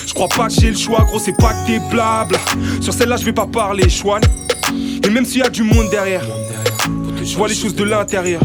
Je 0.06 0.14
crois 0.14 0.28
pas 0.28 0.48
que 0.48 0.54
j'ai 0.54 0.70
le 0.70 0.78
choix, 0.78 1.00
gros, 1.06 1.20
c'est 1.20 1.38
pas 1.38 1.54
que 1.54 1.68
des 1.68 1.80
blabla. 1.90 2.40
Sur 2.82 2.94
celle-là, 2.94 3.16
je 3.16 3.26
vais 3.26 3.34
pas 3.34 3.48
parler, 3.48 3.88
chouane. 3.90 4.24
Et 5.04 5.10
même 5.10 5.24
s'il 5.26 5.40
y 5.40 5.44
a 5.44 5.50
du 5.50 5.64
monde 5.64 5.90
derrière, 5.90 6.26
je 7.24 7.38
vois 7.38 7.48
les 7.48 7.56
choses 7.56 7.76
de 7.76 7.84
l'intérieur. 7.84 8.42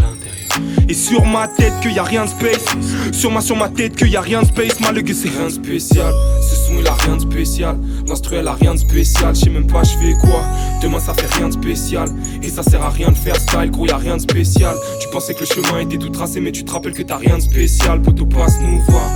Et 0.91 0.95
sur 0.95 1.25
ma 1.25 1.47
tête 1.47 1.73
qu'il 1.83 1.93
y 1.93 2.01
a 2.01 2.03
rien 2.03 2.25
de 2.25 2.31
space. 2.31 2.65
Sur 3.13 3.31
ma 3.31 3.41
sur 3.41 3.55
ma 3.55 3.69
tête 3.69 3.95
qu'il 3.95 4.09
y 4.09 4.17
a 4.17 4.21
rien 4.21 4.43
de 4.43 4.47
space. 4.49 4.81
Mal 4.81 5.01
que 5.05 5.15
c'est 5.15 5.29
rien 5.29 5.45
de 5.45 5.51
spécial. 5.51 6.13
Ce 6.43 6.57
son 6.57 6.81
il 6.81 6.87
a 6.89 6.95
rien 6.95 7.15
de 7.15 7.21
spécial. 7.21 7.79
L'instru 8.09 8.35
elle 8.35 8.49
a 8.49 8.55
rien 8.55 8.75
de 8.75 8.79
spécial. 8.81 9.33
Je 9.37 9.43
sais 9.43 9.51
même 9.51 9.69
pas 9.69 9.85
je 9.85 9.91
fais 9.91 10.15
quoi. 10.21 10.43
Demain 10.83 10.99
ça 10.99 11.15
fait 11.15 11.33
rien 11.37 11.47
de 11.47 11.53
spécial. 11.53 12.09
Et 12.43 12.49
ça 12.49 12.65
sert 12.65 12.83
à 12.83 12.91
rien 12.91 13.11
de 13.11 13.17
faire 13.17 13.37
style 13.37 13.71
Gros 13.71 13.87
y 13.87 13.91
a 13.93 13.99
rien 13.99 14.17
de 14.17 14.23
spécial. 14.23 14.75
Tu 15.01 15.09
pensais 15.11 15.33
que 15.33 15.41
le 15.41 15.47
chemin 15.47 15.79
était 15.79 15.97
tout 15.97 16.09
tracé 16.09 16.41
Mais 16.41 16.51
tu 16.51 16.65
te 16.65 16.73
rappelles 16.73 16.95
que 16.95 17.03
t'as 17.03 17.19
rien 17.19 17.37
de 17.37 17.43
spécial. 17.43 18.03
Poto 18.03 18.27
passe 18.27 18.59
nous 18.61 18.81
voir. 18.81 19.11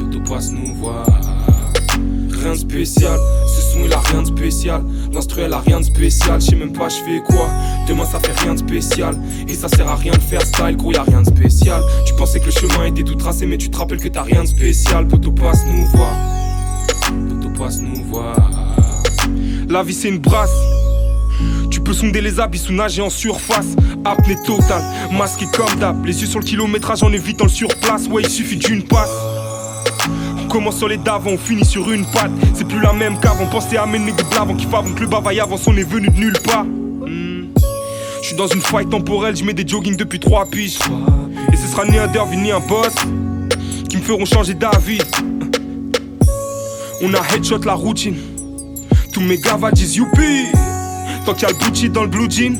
Poto 0.00 0.20
passe 0.28 0.50
nous 0.50 0.74
voir 0.74 1.35
Rien 2.46 2.54
de 2.54 2.60
spécial. 2.60 3.18
Ce 3.48 3.60
son 3.60 3.80
il 3.84 3.92
a 3.92 3.98
rien 3.98 4.22
de 4.22 4.28
spécial. 4.28 4.80
L'instru 5.12 5.40
elle 5.40 5.52
a 5.52 5.58
rien 5.58 5.80
de 5.80 5.84
spécial. 5.84 6.40
Je 6.40 6.46
sais 6.46 6.54
même 6.54 6.72
pas 6.72 6.88
je 6.88 6.94
fais 6.94 7.18
quoi. 7.18 7.50
Demain 7.88 8.04
ça 8.04 8.20
fait 8.20 8.40
rien 8.40 8.54
de 8.54 8.60
spécial. 8.60 9.16
Et 9.48 9.54
ça 9.54 9.66
sert 9.66 9.88
à 9.88 9.96
rien 9.96 10.12
de 10.12 10.20
faire 10.20 10.42
style 10.42 10.76
Gros 10.76 10.92
y 10.92 10.96
a 10.96 11.02
rien 11.02 11.22
de 11.22 11.26
spécial. 11.26 11.82
Tu 12.06 12.14
pensais 12.14 12.38
que 12.38 12.44
le 12.44 12.52
chemin 12.52 12.84
était 12.84 13.02
tout 13.02 13.16
tracé 13.16 13.46
Mais 13.46 13.58
tu 13.58 13.68
te 13.68 13.76
rappelles 13.76 13.98
que 13.98 14.06
t'as 14.06 14.22
rien 14.22 14.44
de 14.44 14.46
spécial. 14.46 15.08
Poto 15.08 15.32
passe 15.32 15.66
nous 15.66 15.86
voir. 15.86 16.12
Poto 17.28 17.48
passe 17.58 17.80
nous 17.80 18.04
voir. 18.04 18.36
La 19.68 19.82
vie 19.82 19.92
c'est 19.92 20.08
une 20.08 20.18
brasse. 20.18 20.54
Tu 21.72 21.80
peux 21.80 21.94
sonder 21.94 22.20
les 22.20 22.38
abysses 22.38 22.70
ou 22.70 22.74
nager 22.74 23.02
en 23.02 23.10
surface. 23.10 23.74
Apnée 24.04 24.36
totale, 24.46 24.84
masqué 25.10 25.46
comme 25.52 25.80
d'hab. 25.80 26.06
Les 26.06 26.20
yeux 26.20 26.28
sur 26.28 26.38
le 26.38 26.44
kilométrage 26.44 27.02
en 27.02 27.12
évitant 27.12 27.46
le 27.46 27.50
surplace. 27.50 28.06
Ouais, 28.06 28.22
il 28.22 28.30
suffit 28.30 28.56
d'une 28.56 28.84
passe. 28.84 29.10
Commence 30.56 30.78
sur 30.78 30.88
les 30.88 30.96
d'avant, 30.96 31.32
on 31.32 31.36
finit 31.36 31.66
sur 31.66 31.92
une 31.92 32.06
patte. 32.06 32.30
C'est 32.54 32.66
plus 32.66 32.80
la 32.80 32.94
même 32.94 33.20
qu'avant. 33.20 33.44
Pensez 33.44 33.76
à 33.76 33.84
mes 33.84 33.98
nègres 33.98 34.16
de 34.16 34.22
blavant 34.22 34.54
qui 34.54 34.64
avant 34.64 34.90
que 34.90 35.00
le 35.00 35.06
bavaille 35.06 35.38
avance. 35.38 35.66
On 35.66 35.76
est 35.76 35.82
venu 35.82 36.08
de 36.08 36.18
nulle 36.18 36.38
part. 36.42 36.64
Hmm. 36.64 37.48
Je 38.22 38.28
suis 38.28 38.36
dans 38.36 38.46
une 38.46 38.62
faille 38.62 38.88
temporelle, 38.88 39.36
je 39.36 39.44
mets 39.44 39.52
des 39.52 39.68
jogging 39.68 39.96
depuis 39.96 40.18
trois 40.18 40.46
piges. 40.46 40.78
Et 41.52 41.56
ce 41.56 41.66
sera 41.66 41.84
ni 41.84 41.98
un 41.98 42.06
derby 42.06 42.38
ni 42.38 42.52
un 42.52 42.60
boss 42.60 42.94
qui 43.90 43.98
me 43.98 44.02
feront 44.02 44.24
changer 44.24 44.54
d'avis. 44.54 45.02
On 47.02 47.12
a 47.12 47.20
headshot 47.34 47.58
la 47.66 47.74
routine. 47.74 48.16
Tous 49.12 49.20
mes 49.20 49.36
gavas 49.36 49.72
disent 49.72 49.96
youpi. 49.96 50.46
Tant 51.26 51.34
qu'il 51.34 51.42
y 51.42 51.44
a 51.44 51.48
le 51.50 51.66
Gucci 51.66 51.90
dans 51.90 52.04
le 52.04 52.08
blue 52.08 52.30
jean. 52.30 52.56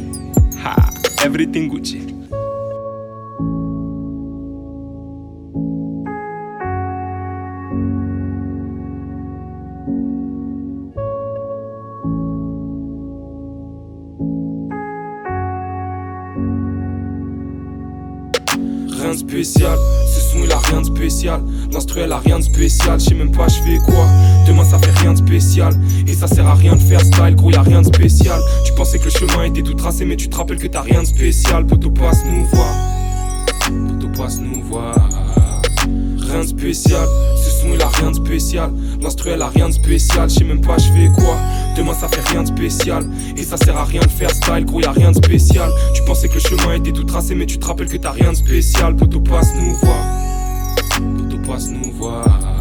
Ha, 0.62 0.76
everything 1.24 1.70
Gucci. 1.70 2.15
Rien 19.06 19.14
de 19.14 19.20
spécial, 19.20 19.78
ce 20.12 20.20
son 20.20 20.38
il 20.42 20.50
a 20.50 20.58
rien 20.58 20.80
de 20.80 20.86
spécial. 20.86 21.40
L'instru 21.70 22.00
elle 22.00 22.10
a 22.10 22.18
rien 22.18 22.40
de 22.40 22.42
spécial, 22.42 22.98
je 22.98 23.04
sais 23.04 23.14
même 23.14 23.30
pas 23.30 23.46
je 23.46 23.62
fais 23.62 23.76
quoi. 23.76 24.04
Demain 24.48 24.64
ça 24.64 24.80
fait 24.80 24.90
rien 24.98 25.12
de 25.12 25.18
spécial. 25.18 25.72
Et 26.08 26.12
ça 26.12 26.26
sert 26.26 26.44
à 26.44 26.56
rien 26.56 26.74
de 26.74 26.80
faire 26.80 26.98
style, 26.98 27.36
gros 27.36 27.52
y 27.52 27.54
a 27.54 27.62
rien 27.62 27.82
de 27.82 27.86
spécial. 27.86 28.40
Tu 28.64 28.72
pensais 28.72 28.98
que 28.98 29.04
le 29.04 29.10
chemin 29.10 29.44
était 29.44 29.62
tout 29.62 29.74
tracé, 29.74 30.04
mais 30.04 30.16
tu 30.16 30.28
te 30.28 30.36
rappelles 30.36 30.58
que 30.58 30.66
t'as 30.66 30.80
rien 30.80 31.02
de 31.02 31.06
spécial. 31.06 31.64
Poto 31.68 31.88
passe 31.88 32.24
nous 32.24 32.46
voir, 32.46 32.74
poto 33.86 34.08
passe 34.08 34.40
nous 34.40 34.60
voir. 34.64 35.08
Rien 36.18 36.40
de 36.40 36.48
spécial, 36.48 37.06
ce 37.36 37.50
son 37.60 37.74
il 37.74 37.82
a 37.82 37.88
rien 37.88 38.10
de 38.10 38.16
spécial. 38.16 38.72
L'instru 39.00 39.30
elle 39.30 39.42
a 39.42 39.50
rien 39.50 39.68
de 39.68 39.74
spécial, 39.74 40.28
je 40.28 40.34
sais 40.34 40.44
même 40.44 40.62
pas 40.62 40.78
je 40.78 40.90
fais 40.90 41.08
quoi. 41.14 41.36
Demain 41.76 41.94
ça 41.94 42.08
fait 42.08 42.26
rien 42.30 42.42
de 42.42 42.48
spécial. 42.48 43.04
Et 43.36 43.42
ça 43.42 43.56
sert 43.56 43.76
à 43.76 43.84
rien 43.84 44.00
de 44.00 44.08
faire 44.08 44.30
style, 44.30 44.64
gros 44.64 44.80
y 44.80 44.84
a 44.86 44.92
rien 44.92 45.10
de 45.10 45.16
spécial. 45.16 45.70
Tu 45.94 46.02
pensais 46.04 46.28
que 46.28 46.34
le 46.34 46.40
chemin 46.40 46.74
était 46.74 46.92
tout 46.92 47.04
tracé, 47.04 47.34
mais 47.34 47.46
tu 47.46 47.58
te 47.58 47.66
rappelles 47.66 47.88
que 47.88 47.98
t'as 47.98 48.12
rien 48.12 48.30
de 48.30 48.36
spécial. 48.36 48.96
Poto 48.96 49.20
passe 49.20 49.54
nous 49.54 49.74
voir, 49.76 50.04
poto 51.16 51.38
passe 51.46 51.68
nous 51.68 51.92
voir. 51.92 52.55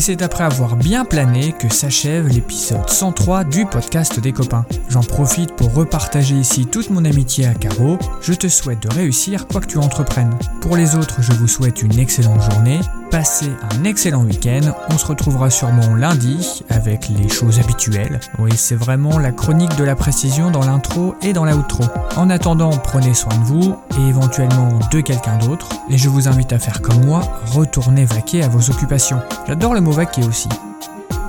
Et 0.00 0.02
c'est 0.02 0.22
après 0.22 0.44
avoir 0.44 0.76
bien 0.76 1.04
plané 1.04 1.52
que 1.52 1.70
s'achève 1.70 2.26
l'épisode 2.26 2.88
103 2.88 3.44
du 3.44 3.66
podcast 3.66 4.18
des 4.18 4.32
copains. 4.32 4.64
J'en 4.88 5.02
profite 5.02 5.54
pour 5.56 5.74
repartager 5.74 6.36
ici 6.36 6.64
toute 6.64 6.88
mon 6.88 7.04
amitié 7.04 7.44
à 7.44 7.52
Caro. 7.52 7.98
Je 8.22 8.32
te 8.32 8.48
souhaite 8.48 8.80
de 8.80 8.88
réussir 8.88 9.46
quoi 9.46 9.60
que 9.60 9.66
tu 9.66 9.76
entreprennes. 9.76 10.34
Pour 10.62 10.78
les 10.78 10.96
autres, 10.96 11.20
je 11.20 11.32
vous 11.32 11.48
souhaite 11.48 11.82
une 11.82 11.98
excellente 11.98 12.40
journée. 12.50 12.80
Passez 13.10 13.50
un 13.72 13.84
excellent 13.84 14.22
week-end. 14.22 14.72
On 14.88 14.96
se 14.96 15.04
retrouvera 15.04 15.50
sûrement 15.50 15.96
lundi 15.96 16.62
avec 16.68 17.08
les 17.08 17.28
choses 17.28 17.58
habituelles. 17.58 18.20
Oui, 18.38 18.52
c'est 18.56 18.76
vraiment 18.76 19.18
la 19.18 19.32
chronique 19.32 19.74
de 19.76 19.82
la 19.82 19.96
précision 19.96 20.52
dans 20.52 20.64
l'intro 20.64 21.16
et 21.20 21.32
dans 21.32 21.44
l'outro. 21.44 21.82
En 22.16 22.30
attendant, 22.30 22.70
prenez 22.70 23.14
soin 23.14 23.36
de 23.36 23.44
vous 23.44 23.76
et 23.98 24.08
éventuellement 24.08 24.78
de 24.92 25.00
quelqu'un 25.00 25.38
d'autre. 25.38 25.68
Et 25.90 25.98
je 25.98 26.08
vous 26.08 26.28
invite 26.28 26.52
à 26.52 26.60
faire 26.60 26.80
comme 26.82 27.04
moi, 27.04 27.22
retournez 27.46 28.04
vaquer 28.04 28.44
à 28.44 28.48
vos 28.48 28.70
occupations. 28.70 29.20
J'adore 29.46 29.74
le 29.74 29.80
mot 29.80 29.90
vaquer 29.90 30.22
aussi. 30.24 30.48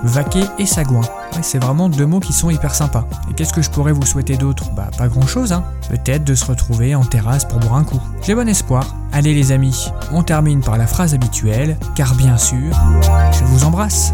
Vaquer 0.03 0.43
et 0.57 0.65
sagouin. 0.65 1.01
C'est 1.41 1.61
vraiment 1.61 1.89
deux 1.89 2.05
mots 2.05 2.19
qui 2.19 2.33
sont 2.33 2.49
hyper 2.49 2.75
sympas. 2.75 3.05
Et 3.29 3.33
qu'est-ce 3.33 3.53
que 3.53 3.61
je 3.61 3.69
pourrais 3.69 3.91
vous 3.91 4.05
souhaiter 4.05 4.37
d'autre? 4.37 4.71
Bah 4.75 4.89
pas 4.97 5.07
grand 5.07 5.25
chose, 5.27 5.53
hein. 5.53 5.63
Peut-être 5.89 6.23
de 6.23 6.35
se 6.35 6.45
retrouver 6.45 6.95
en 6.95 7.03
terrasse 7.03 7.45
pour 7.45 7.59
boire 7.59 7.75
un 7.75 7.83
coup. 7.83 8.01
J'ai 8.21 8.35
bon 8.35 8.47
espoir. 8.47 8.95
Allez 9.13 9.33
les 9.33 9.51
amis, 9.51 9.91
on 10.11 10.23
termine 10.23 10.61
par 10.61 10.77
la 10.77 10.87
phrase 10.87 11.13
habituelle, 11.13 11.77
car 11.95 12.15
bien 12.15 12.37
sûr, 12.37 12.73
je 13.31 13.43
vous 13.43 13.63
embrasse. 13.65 14.13